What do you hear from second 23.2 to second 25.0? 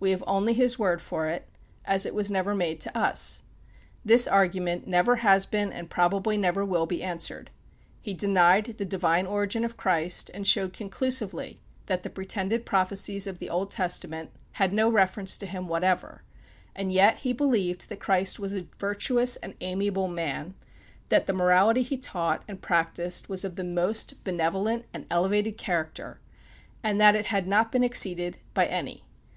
was of the most benevolent